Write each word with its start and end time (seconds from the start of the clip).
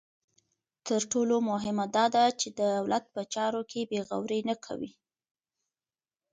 تر 0.87 1.01
ټولو 1.11 1.35
مهمه 1.49 1.85
دا 1.95 2.05
ده 2.15 2.25
چې 2.39 2.47
دولت 2.61 3.03
په 3.13 3.21
چارو 3.33 3.61
کې 3.71 3.81
بې 3.89 3.99
غوري 4.09 4.39
نه 4.49 4.55
کوي. 4.65 4.91